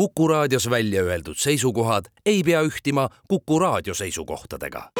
[0.00, 4.90] Kuku raadios välja öeldud seisukohad ei pea ühtima Kuku raadio seisukohtadega.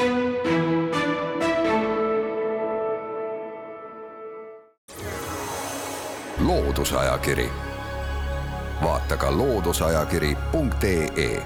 [6.38, 7.50] loodusajakiri,
[8.82, 11.42] vaata ka looduseajakiri.ee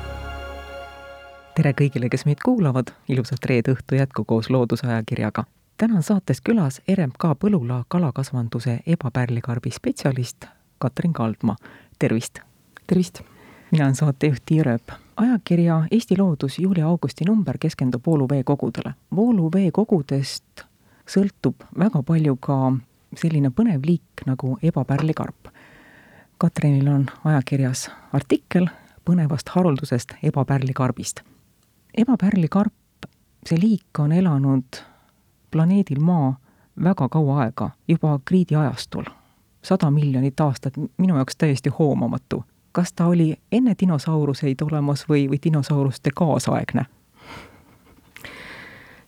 [1.55, 5.45] tere kõigile, kes meid kuulavad, ilusat reede õhtu jätku koos Loodusajakirjaga.
[5.77, 10.45] täna on saates külas RMK Põlula kalakasvanduse ebapärlikarbi spetsialist
[10.79, 11.57] Katrin Kaldma,
[11.98, 12.39] tervist!
[12.86, 13.33] tervist!
[13.75, 14.93] Mina olen saatejuht Tiia Rööp.
[15.16, 18.94] ajakirja Eesti Loodus juuli-augusti number keskendub vooluveekogudele.
[19.17, 20.62] vooluveekogudest
[21.07, 22.72] sõltub väga palju ka
[23.17, 25.48] selline põnev liik nagu ebapärlikarp.
[26.39, 28.68] Katrinil on ajakirjas artikkel
[29.04, 31.20] põnevast haruldusest ebapärlikarbist.
[31.98, 33.06] ebapärlikarp,
[33.47, 34.83] see liik on elanud
[35.50, 36.36] planeedil Maa
[36.84, 39.05] väga kaua aega, juba kriidi ajastul.
[39.62, 45.38] sada miljonit aastat, minu jaoks täiesti hoomamatu kas ta oli enne dinosauruseid olemas või, või
[45.44, 46.86] dinosauruste kaasaegne?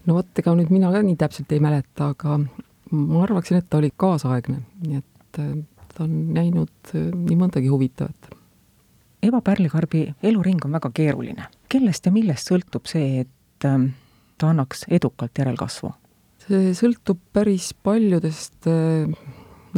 [0.06, 2.39] no vot, ega nüüd mina ka nii täpselt ei mäleta, aga
[2.95, 5.53] ma arvaksin, et ta oli kaasaegne, nii et äh,
[5.95, 8.34] ta on näinud äh, nii mõndagi huvitavat.
[9.27, 11.48] ebapärlikarbi eluring on väga keeruline.
[11.69, 13.91] kellest ja millest sõltub see, et ähm,
[14.39, 15.91] ta annaks edukalt järelkasvu?
[16.47, 19.11] see sõltub päris paljudest äh,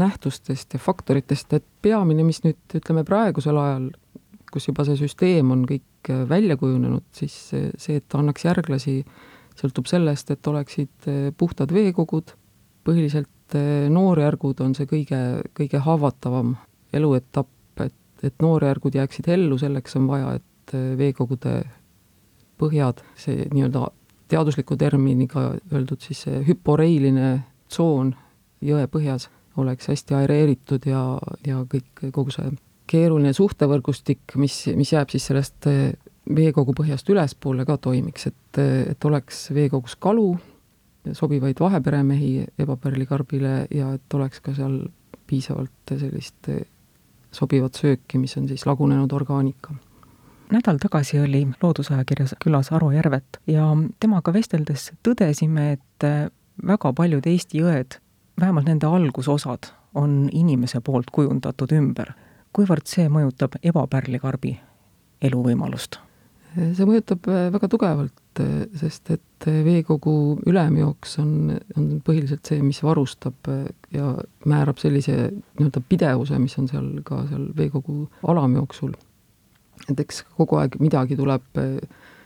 [0.00, 3.88] nähtustest ja faktoritest, et peamine, mis nüüd ütleme praegusel ajal,
[4.52, 9.00] kus juba see süsteem on kõik äh, välja kujunenud, siis see, et ta annaks järglasi,
[9.58, 12.34] sõltub sellest, et oleksid äh, puhtad veekogud,
[12.88, 15.20] põhiliselt äh, noorjärgud on see kõige,
[15.58, 16.56] kõige haavatavam
[16.96, 21.62] eluetapp, et, et noorjärgud jääksid ellu, selleks on vaja, et veekogude
[22.60, 23.86] põhjad, see nii-öelda
[24.28, 27.30] teadusliku terminiga öeldud siis see hüporeiline
[27.72, 28.12] tsoon
[28.64, 31.02] jõe põhjas oleks hästi aereeritud ja,
[31.46, 32.50] ja kõik, kogu see
[32.88, 35.92] keeruline suhtevõrgustik, mis, mis jääb siis sellest eh,
[36.34, 38.60] veekogu põhjast ülespoole ka toimiks, et,
[38.94, 40.30] et oleks veekogus kalu,
[41.16, 44.80] sobivaid vaheperemehi ebapärlikarbile ja et oleks ka seal
[45.28, 46.64] piisavalt sellist eh,
[47.32, 49.76] sobivat sööki, mis on siis lagunenud orgaanika.
[50.48, 53.68] Nädal tagasi oli Loodusajakirjas külas Aro Järvet ja
[54.00, 56.28] temaga vesteldes tõdesime, et eh,
[56.64, 58.00] väga paljud Eesti jõed
[58.40, 62.12] vähemalt nende algusosad on inimese poolt kujundatud ümber.
[62.52, 64.56] kuivõrd see mõjutab ebapärlikarbi
[65.22, 65.98] eluvõimalust?
[66.56, 70.12] see mõjutab äh, väga tugevalt, äh, sest et äh, veekogu
[70.48, 73.50] ülemjooks on, on põhiliselt see, mis varustab
[73.94, 74.14] ja
[74.48, 78.96] määrab sellise nii-öelda pidevuse, mis on seal ka seal veekogu alamjooksul.
[79.88, 81.44] et eks kogu aeg midagi tuleb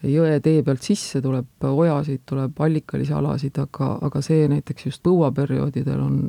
[0.03, 6.01] jõe tee pealt sisse, tuleb ojasid, tuleb allikalisi alasid, aga, aga see näiteks just põuaperioodidel
[6.03, 6.19] on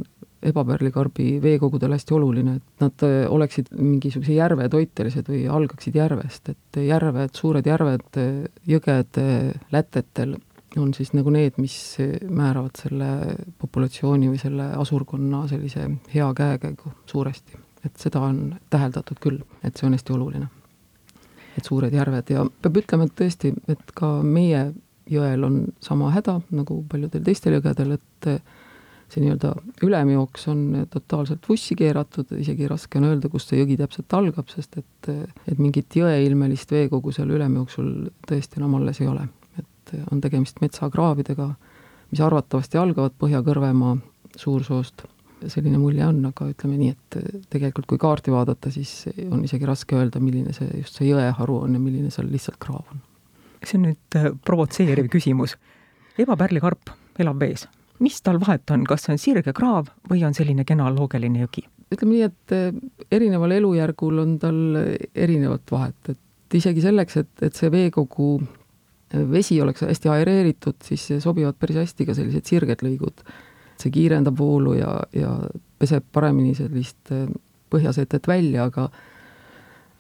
[0.45, 6.81] ebapärlikarbi veekogudel hästi oluline, et nad äh, oleksid mingisuguse järve toitelised või algaksid järvest, et
[6.85, 8.21] järved, suured järved
[8.69, 9.23] jõged
[9.73, 10.37] lätetel
[10.81, 11.77] on siis nagu need, mis
[12.29, 17.63] määravad selle populatsiooni või selle asurkonna sellise hea käekäigu suuresti.
[17.85, 20.49] et seda on täheldatud küll, et see on hästi oluline
[21.59, 24.67] et suured järved ja peab ütlema, et tõesti, et ka meie
[25.11, 28.29] jõel on sama häda nagu paljudel teistel jõgedel, et
[29.13, 29.53] see nii-öelda
[29.85, 34.79] ülemjooks on totaalselt vussi keeratud, isegi raske on öelda, kust see jõgi täpselt algab, sest
[34.81, 35.11] et,
[35.47, 37.91] et mingit jõeilmelist veekogu seal ülemjooksul
[38.29, 39.29] tõesti enam alles ei ole.
[39.59, 41.51] et on tegemist metsakraavidega,
[42.11, 43.99] mis arvatavasti algavad Põhja-Kõrvemaa
[44.37, 45.05] suursoost
[45.53, 49.97] selline mulje on, aga ütleme nii, et tegelikult kui kaarti vaadata, siis on isegi raske
[49.99, 53.03] öelda, milline see, just see jõeharu on ja milline seal lihtsalt kraav on.
[53.65, 55.57] see on nüüd äh, provotseeriv küsimus.
[56.21, 57.69] ebapärlikarp elab vees.
[58.05, 61.67] mis tal vahet on, kas see on sirge kraav või on selline kena loogeline jõgi?
[61.95, 62.69] ütleme nii, et äh,
[63.13, 64.61] erineval elujärgul on tal
[65.15, 68.37] erinevat vahet, et isegi selleks, et, et see veekogu
[69.31, 73.23] vesi oleks hästi aereeritud, siis sobivad päris hästi ka sellised sirged lõigud
[73.81, 75.33] see kiirendab voolu ja, ja
[75.81, 77.27] peseb paremini sellist äh,
[77.73, 78.89] põhjasetet välja, aga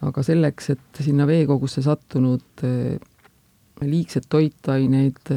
[0.04, 2.98] aga selleks, et sinna veekogusse sattunud äh,
[3.84, 5.30] liigsed toitaineid,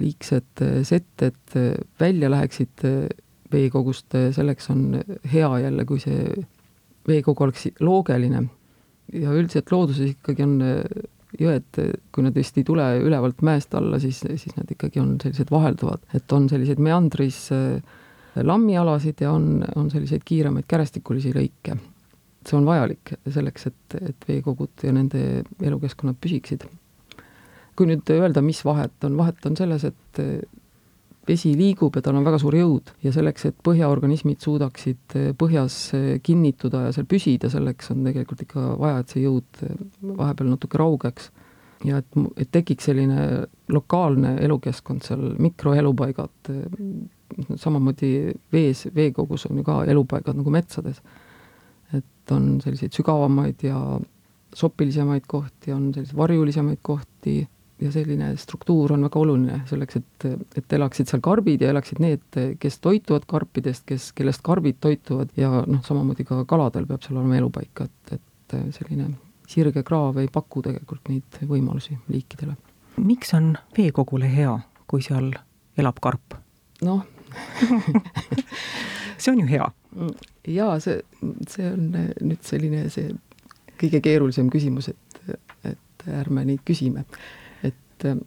[0.00, 1.54] liigsed setted
[2.00, 2.82] välja läheksid
[3.54, 4.98] veekogust, selleks on
[5.30, 6.24] hea jälle, kui see
[7.06, 8.42] veekogu oleks loogeline.
[9.12, 10.56] ja üldiselt looduses ikkagi on
[11.40, 11.80] jõed,
[12.14, 16.04] kui nad vist ei tule ülevalt mäest alla, siis, siis nad ikkagi on sellised vahelduvad,
[16.14, 17.78] et on selliseid meandris äh,
[18.42, 21.78] lammialasid ja on, on selliseid kiiremaid kärestikulisi lõike.
[22.44, 26.66] see on vajalik selleks, et, et veekogud ja nende elukeskkonnad püsiksid.
[27.76, 30.20] kui nüüd öelda, mis vahet on, vahet on selles, et
[31.28, 35.78] vesi liigub ja tal on väga suur jõud ja selleks, et põhjaorganismid suudaksid põhjas
[36.24, 39.64] kinnituda ja seal püsida, selleks on tegelikult ikka vaja, et see jõud
[40.20, 41.30] vahepeal natuke raugeks.
[41.84, 46.52] ja et, et tekiks selline lokaalne elukeskkond seal, mikroelupaigad,
[47.56, 51.00] samamoodi vees, veekogus on ju ka elupaigad nagu metsades.
[51.92, 53.78] et on selliseid sügavamaid ja
[54.54, 57.48] sopilisemaid kohti, on selliseid varjulisemaid kohti
[57.80, 60.26] ja selline struktuur on väga oluline selleks, et,
[60.58, 65.50] et elaksid seal karbid ja elaksid need, kes toituvad karpidest, kes, kellest karbid toituvad ja
[65.66, 69.10] noh, samamoodi ka kaladel peab seal olema elupaik, et, et selline
[69.50, 72.54] sirge kraav ei paku tegelikult neid võimalusi liikidele.
[72.96, 74.54] miks on veekogule hea,
[74.86, 75.32] kui seal
[75.78, 76.38] elab karp?
[76.84, 77.02] noh
[79.18, 79.70] see on ju hea.
[80.46, 81.00] jaa, see,
[81.50, 83.10] see on nüüd selline see
[83.80, 87.02] kõige keerulisem küsimus, et, et ärme neid küsime
[87.94, 88.24] et ähm,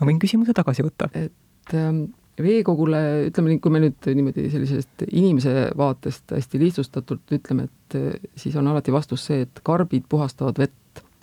[0.00, 1.10] ma võin küsimuse tagasi võtta.
[1.14, 2.06] et ähm,
[2.40, 8.30] veekogule, ütleme nii, kui me nüüd niimoodi sellisest inimese vaatest hästi lihtsustatult ütleme, et äh,
[8.38, 10.76] siis on alati vastus see, et karbid puhastavad vett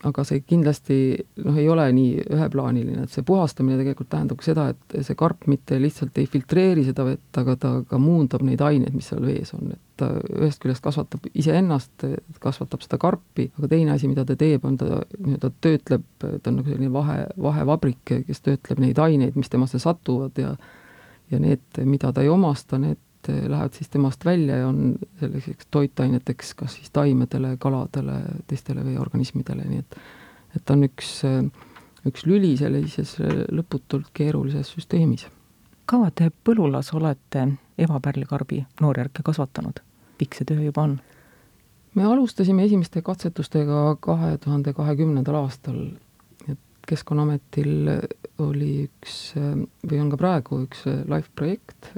[0.06, 0.98] aga see kindlasti
[1.42, 5.80] noh, ei ole nii üheplaaniline, et see puhastamine tegelikult tähendab seda, et see karp mitte
[5.82, 9.72] lihtsalt ei filtreeri seda vett, aga ta ka muundab neid aineid, mis seal vees on,
[9.74, 12.06] et ta ühest küljest kasvatab iseennast,
[12.44, 16.60] kasvatab seda karpi, aga teine asi, mida ta teeb, on ta nii-öelda töötleb, ta on
[16.60, 20.54] nagu selline vahe, vahevabrik, kes töötleb neid aineid, mis temasse satuvad ja
[21.28, 25.68] ja need, mida ta ei omasta, need Eh, lähevad siis temast välja ja on selliseks
[25.72, 30.00] toitaineteks kas siis taimedele, kaladele, teistele veeorganismidele, nii et
[30.56, 31.10] et ta on üks,
[32.08, 33.18] üks lüli sellises
[33.54, 35.28] lõputult keerulises süsteemis.
[35.86, 37.48] kaua te põllulas olete
[37.78, 39.84] evapärlikarbi noorjärke kasvatanud?
[40.18, 40.98] pikk see töö juba on?
[41.96, 45.82] me alustasime esimeste katsetustega kahe tuhande kahekümnendal aastal,
[46.48, 47.92] et Keskkonnaametil
[48.40, 51.92] oli üks või on ka praegu üks live projekt,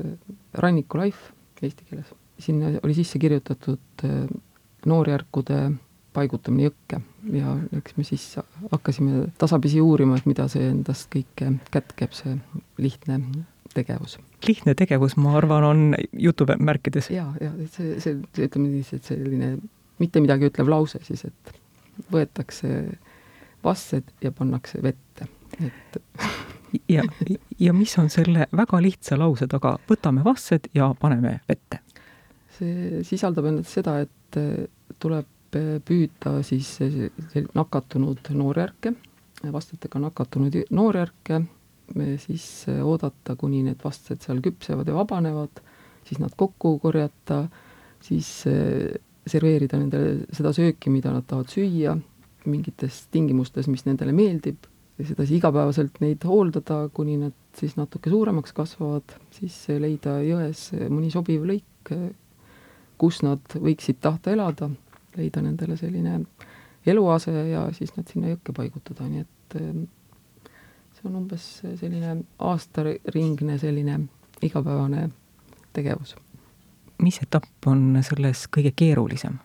[0.54, 2.13] Ranniku Life eesti keeles.
[2.40, 4.28] sinna oli sisse kirjutatud äh,
[4.88, 5.60] noorjärkude
[6.16, 7.01] paigutamine jõkke
[7.36, 8.25] ja eks me siis
[8.72, 12.38] hakkasime tasapisi uurima, et mida see endast kõike kätkeb, see
[12.81, 13.19] lihtne
[13.75, 14.18] tegevus.
[14.48, 17.12] lihtne tegevus, ma arvan, on jutumärkides.
[17.13, 19.51] ja, ja see, see, ütleme niiviisi, et selline
[20.00, 21.54] mitte midagi ütlev lause siis, et
[22.13, 22.72] võetakse
[23.63, 25.28] vassed ja pannakse vette,
[25.60, 26.01] et
[26.89, 27.04] ja,
[27.60, 31.83] ja mis on selle väga lihtsa lause taga, võtame vassed ja paneme vette?
[32.60, 34.66] see sisaldab endas seda, et eh,
[35.00, 36.74] tuleb eh, püüda siis
[37.56, 38.94] nakatunud noorjärke,
[39.54, 41.39] vastetega nakatunud noorjärke,
[42.25, 45.63] siis eh, oodata, kuni need vastsed seal küpsevad ja vabanevad,
[46.10, 47.45] siis nad kokku korjata,
[48.04, 48.27] siis
[49.30, 51.95] serveerida nendele seda sööki, mida nad tahavad süüa,
[52.50, 54.69] mingites tingimustes, mis nendele meeldib
[55.07, 61.46] sedasi igapäevaselt neid hooldada, kuni nad siis natuke suuremaks kasvavad, siis leida jões mõni sobiv
[61.48, 61.94] lõik,
[63.00, 64.69] kus nad võiksid tahta elada,
[65.16, 66.19] leida nendele selline
[66.86, 70.54] eluase ja siis nad sinna jõkke paigutada, nii et eh,
[70.98, 71.50] see on umbes
[71.80, 72.16] selline
[72.51, 74.00] aastaringne selline
[74.44, 75.10] igapäevane
[75.74, 76.16] tegevus.
[77.00, 79.40] mis etapp on selles kõige keerulisem?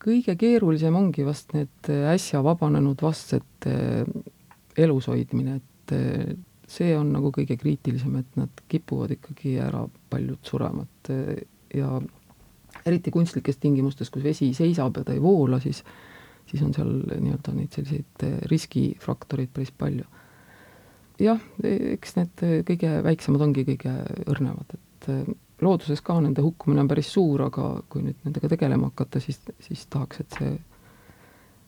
[0.00, 3.74] Kõige keerulisem ongi vast need äsja vabanenud vastsete
[4.80, 6.36] elus hoidmine, et eh,
[6.70, 11.12] see on nagu kõige kriitilisem, et nad kipuvad ikkagi ära paljud surema, et
[11.74, 11.98] ja
[12.86, 15.82] eriti kunstlikes tingimustes, kus vesi seisab ja ta ei voola, siis
[16.50, 20.06] siis on seal nii-öelda neid selliseid riskifaktoreid päris palju.
[21.20, 23.92] jah, eks need kõige väiksemad ongi kõige
[24.32, 25.10] õrnemad, et
[25.62, 29.86] looduses ka nende hukkumine on päris suur, aga kui nüüd nendega tegelema hakata, siis, siis
[29.92, 30.52] tahaks, et see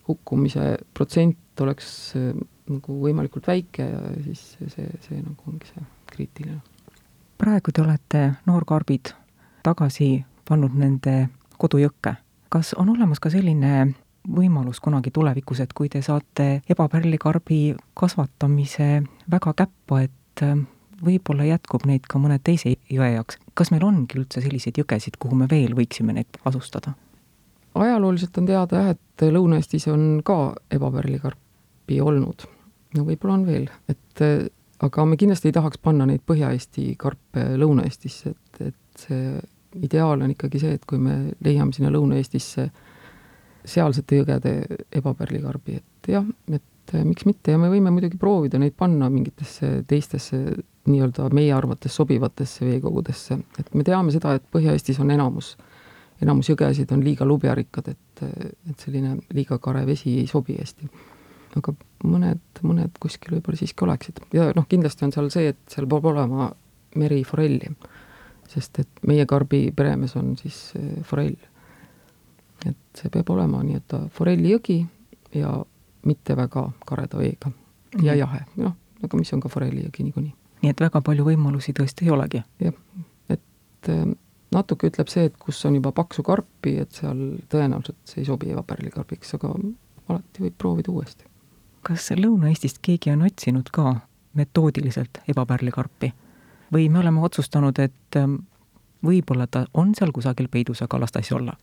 [0.07, 1.87] hukkumise protsent oleks
[2.19, 2.33] äh,
[2.71, 6.59] nagu võimalikult väike ja siis see, see nagu ongi see kriitiline.
[7.37, 9.13] praegu te olete noorkarbid
[9.63, 12.15] tagasi pannud nende kodujõkke.
[12.49, 19.53] kas on olemas ka selline võimalus kunagi tulevikus, et kui te saate ebapärlikarbi kasvatamise väga
[19.53, 20.59] käppa, et äh,
[21.05, 23.39] võib-olla jätkub neid ka mõne teise jõe jaoks.
[23.53, 26.95] kas meil ongi üldse selliseid jõgesid, kuhu me veel võiksime neid asustada?
[27.73, 32.45] ajalooliselt on teada jah, et Lõuna-Eestis on ka ebapärlikarpi olnud.
[32.97, 34.25] no võib-olla on veel, et
[34.83, 39.39] aga me kindlasti ei tahaks panna neid Põhja-Eesti karpe Lõuna-Eestisse, et, et see
[39.83, 42.67] ideaal on ikkagi see, et kui me leiame sinna Lõuna-Eestisse
[43.63, 44.53] sealsete jõgede
[44.99, 50.43] ebapärlikarbi, et jah, et miks mitte ja me võime muidugi proovida neid panna mingitesse teistesse
[50.87, 55.53] nii-öelda meie arvates sobivatesse veekogudesse, et me teame seda, et Põhja-Eestis on enamus,
[56.21, 58.23] enamus jõgesid on liiga lubjarikkad, et,
[58.69, 60.89] et selline liiga kare vesi ei sobi hästi.
[61.53, 61.73] aga
[62.03, 66.05] mõned, mõned kuskil võib-olla siiski oleksid ja noh, kindlasti on seal see, et seal peab
[66.09, 66.49] olema
[66.97, 67.69] meriforelli,
[68.49, 71.37] sest et meie karbi peremees on siis eh, forell.
[72.65, 74.79] et see peab olema nii-öelda forellijõgi
[75.35, 75.53] ja
[76.05, 77.51] mitte väga kareda veega
[78.01, 80.33] ja jahe, noh, aga mis on ka forellijõgi niikuinii.
[80.63, 82.43] Nii et väga palju võimalusi tõesti ei olegi?
[82.63, 82.77] jah,
[83.29, 84.05] et eh,
[84.53, 88.53] natuke ütleb see, et kus on juba paksu karpi, et seal tõenäoliselt see ei sobi
[88.53, 89.53] evapärlikarbiks, aga
[90.07, 91.27] alati võib proovida uuesti.
[91.83, 93.97] kas Lõuna-Eestist keegi on otsinud ka
[94.39, 96.13] metoodiliselt ebapärlikarpi
[96.73, 98.39] või me oleme otsustanud, et ähm,
[99.05, 101.57] võib-olla ta on seal kusagil peidus, aga las ta siis olla?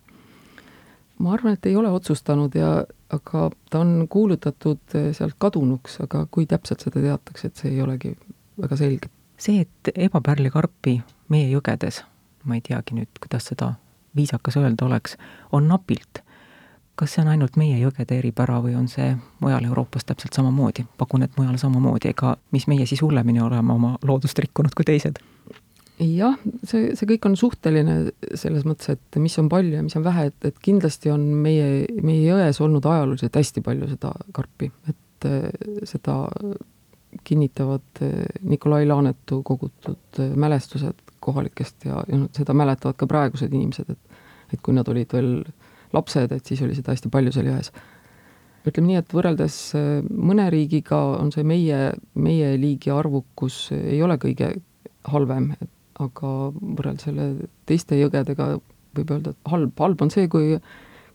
[1.20, 6.26] ma arvan, et ei ole otsustanud ja, aga ta on kuulutatud eh, sealt kadunuks, aga
[6.30, 8.14] kui täpselt seda teatakse, et see ei olegi
[8.62, 9.10] väga selge.
[9.40, 12.02] see, et ebapärlikarpi meie jõgedes,
[12.44, 13.74] ma ei teagi nüüd, kuidas seda
[14.16, 15.16] viisakas öelda oleks,
[15.52, 16.22] on napilt
[17.00, 20.84] kas see on ainult meie jõgede eripära või on see mujal Euroopas täpselt samamoodi?
[21.00, 25.22] pakun, et mujal samamoodi, ega mis meie siis hullemini oleme oma loodust rikkunud kui teised?
[26.00, 27.96] jah, see, see kõik on suhteline
[28.34, 31.86] selles mõttes, et mis on palju ja mis on vähe, et, et kindlasti on meie,
[32.04, 35.48] meie jões olnud ajalooliselt hästi palju seda karpi, et äh,
[35.88, 36.22] seda
[37.30, 43.94] kinnitavad äh, Nikolai Laanetu kogutud äh, mälestused kohalikest ja, ja seda mäletavad ka praegused inimesed,
[43.94, 44.18] et
[44.50, 45.44] et kui nad olid veel
[45.94, 47.70] lapsed, et siis oli seda hästi palju seal jões.
[48.66, 54.18] ütleme nii, et võrreldes äh, mõne riigiga on see meie, meie liigi arvukus ei ole
[54.20, 54.52] kõige
[55.08, 55.52] halvem,
[56.00, 57.30] aga võrreldes selle
[57.68, 58.52] teiste jõgedega
[58.96, 60.56] võib öelda, et halb, halb on see, kui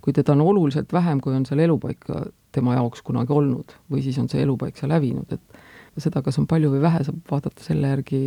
[0.05, 4.19] kui teda on oluliselt vähem, kui on seal elupaika tema jaoks kunagi olnud või siis
[4.21, 5.64] on see elupaik seal hävinud, et
[6.01, 8.21] seda, kas on palju või vähe, saab vaadata selle järgi,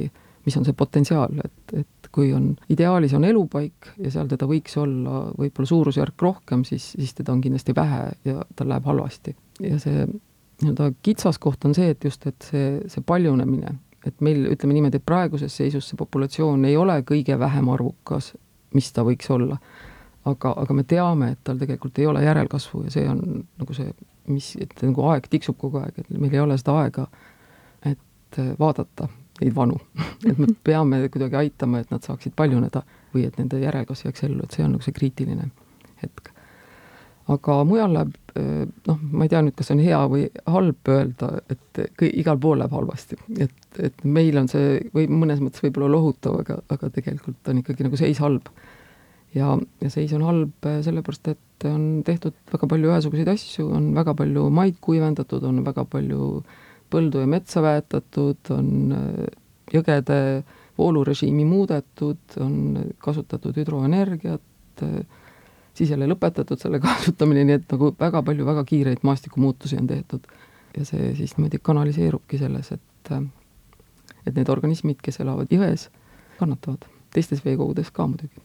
[0.46, 4.78] mis on see potentsiaal, et, et kui on, ideaalis on elupaik ja seal teda võiks
[4.80, 9.36] olla võib-olla suurusjärk rohkem, siis, siis teda on kindlasti vähe ja tal läheb halvasti.
[9.64, 10.06] ja see
[10.62, 15.06] nii-öelda kitsaskoht on see, et just, et see, see paljunemine, et meil, ütleme niimoodi, et
[15.06, 18.32] praeguses seisus see populatsioon ei ole kõige vähem arvukas,
[18.74, 19.58] mis ta võiks olla.
[20.28, 23.92] aga, aga me teame, et tal tegelikult ei ole järelkasvu ja see on nagu see,
[24.28, 27.06] mis, et nagu aeg tiksub kogu aeg, et meil ei ole seda aega,
[28.28, 29.08] et vaadata
[29.40, 29.78] neid vanu
[30.28, 32.82] et me peame kuidagi aitama, et nad saaksid paljuneda
[33.14, 35.48] või et nende järelkasv jääks ellu, et see on nagu see kriitiline
[36.02, 36.32] hetk.
[37.32, 41.30] aga mujal läheb, eh, noh, ma ei tea nüüd, kas on hea või halb öelda,
[41.52, 43.18] et kõi-, igal pool läheb halvasti.
[43.44, 47.86] et, et meil on see või mõnes mõttes võib-olla lohutav, aga, aga tegelikult on ikkagi
[47.86, 48.48] nagu seis halb.
[49.36, 53.92] ja, ja seis on halb eh, sellepärast, et on tehtud väga palju ühesuguseid asju, on
[53.96, 59.22] väga palju maid kuivendatud, on väga palju äh, põldu ja metsa väetatud, on äh,
[59.74, 60.18] jõgede
[60.78, 62.58] voolurežiimi muudetud, on
[63.02, 65.00] kasutatud hüdroenergiat, äh,
[65.74, 70.28] siis jälle lõpetatud selle kasutamine, nii et nagu väga palju väga kiireid maastikumuutusi on tehtud.
[70.76, 73.22] ja see siis niimoodi kanaliseerubki selles, et äh,
[74.26, 75.88] et need organismid, kes elavad jões,
[76.38, 78.42] kannatavad, teistes veekogudes ka muidugi.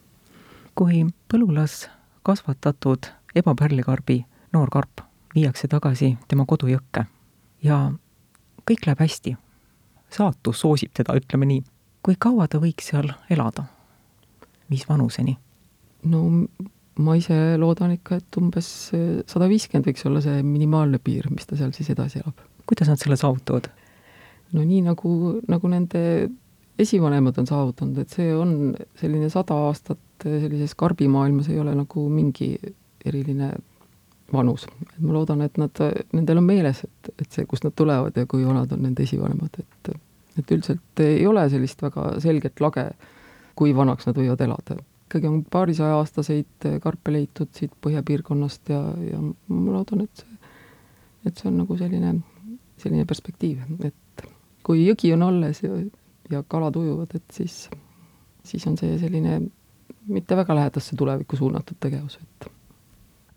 [0.76, 1.90] kui põllulas
[2.26, 4.24] kasvatatud ebapärlikarbi
[4.54, 5.04] noor karp
[5.36, 7.06] viiakse tagasi tema kodujõkke
[7.64, 7.92] ja
[8.70, 9.36] kõik läheb hästi.
[10.14, 11.64] saatus soosib teda, ütleme nii.
[12.04, 13.66] kui kaua ta võiks seal elada?
[14.70, 15.38] mis vanuseni?
[16.10, 16.24] no
[17.04, 18.68] ma ise loodan ikka, et umbes
[19.30, 22.46] sada viiskümmend võiks olla see minimaalne piir, mis ta seal siis edasi elab.
[22.70, 23.70] kuidas nad selle saavutavad?
[24.54, 26.04] no nii, nagu, nagu nende
[26.80, 32.56] esivanemad on saavutanud, et see on selline sada aastat sellises karbimaailmas ei ole nagu mingi
[33.06, 33.52] eriline
[34.34, 34.66] vanus.
[35.00, 38.46] ma loodan, et nad, nendel on meeles, et, et see, kust nad tulevad ja kui
[38.46, 39.94] vanad on nende esivanemad, et
[40.40, 42.88] et üldiselt ei ole sellist väga selget lage,
[43.58, 44.80] kui vanaks nad võivad elada.
[45.06, 48.80] ikkagi on paarisaja aastaseid karpe leitud siit põhjapiirkonnast ja,
[49.12, 50.40] ja ma loodan, et see,
[51.30, 52.16] et see on nagu selline,
[52.82, 54.26] selline perspektiiv, et
[54.66, 55.76] kui jõgi on alles ja,
[56.34, 57.68] ja kalad ujuvad, et siis,
[58.44, 59.38] siis on see selline
[60.10, 62.50] mitte väga lähedasse tulevikku suunatud tegevus, et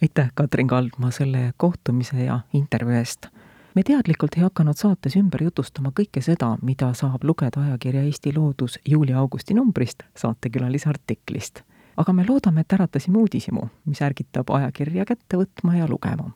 [0.02, 3.26] aitäh, Katrin Kaldma, selle kohtumise ja intervjuu eest.
[3.74, 8.78] me teadlikult ei hakanud saates ümber jutustama kõike seda, mida saab lugeda ajakirja Eesti Loodus
[8.88, 11.60] juuli-augusti numbrist saatekülalise artiklist.
[11.96, 16.30] aga me loodame, et äratasime uudishimu, mis ärgitab ajakirja kätte võtma ja lugema.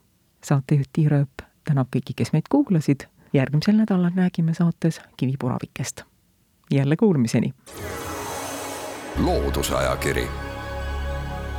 [0.44, 6.02] saatejuht Tiir Ööp tänab kõiki, kes meid kuulasid, järgmisel nädalal räägime saates kivipuravikest.
[6.70, 7.54] jälle kuulmiseni!
[9.18, 10.50] loodusajakiri